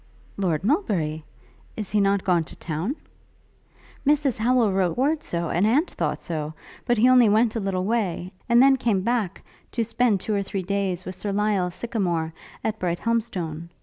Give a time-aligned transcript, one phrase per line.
[0.35, 1.23] 'Lord Melbury?
[1.77, 2.95] Is he not gone to town?'
[4.03, 6.55] 'Mrs Howel wrote word so, and aunt thought so;
[6.87, 9.43] but he only went a little way; and then came back
[9.73, 12.33] to spend two or three days with Sir Lyell Sycamore,
[12.63, 13.69] at Brighthelmstone.